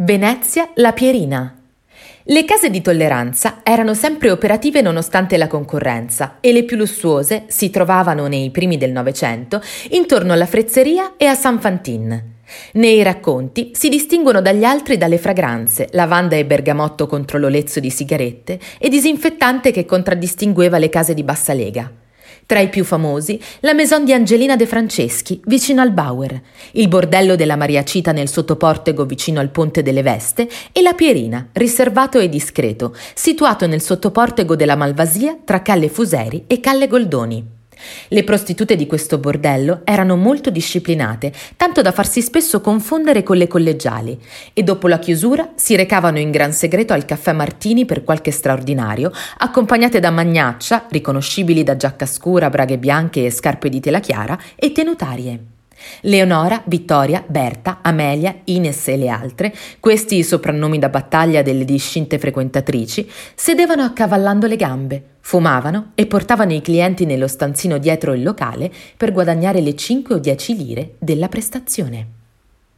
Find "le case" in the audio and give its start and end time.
2.22-2.70, 20.78-21.12